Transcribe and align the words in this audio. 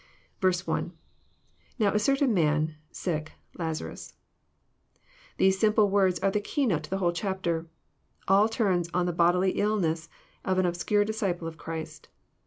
1,— 0.41 0.51
[JVbto 1.79 1.93
a 1.93 1.99
certainman,..sick..,Lazaru8,'] 1.99 4.13
These 5.37 5.59
simple 5.59 5.91
words 5.91 6.17
are 6.21 6.31
the 6.31 6.41
key 6.41 6.65
note 6.65 6.81
to 6.85 6.89
the 6.89 6.97
whole 6.97 7.11
chapter. 7.13 7.67
AH 8.27 8.47
turns 8.47 8.89
on 8.95 9.05
the 9.05 9.13
bodily 9.13 9.51
Illness 9.51 10.09
of 10.43 10.57
an 10.57 10.65
obscure 10.65 11.05
disciple 11.05 11.47
of 11.47 11.57
Christ. 11.59 12.07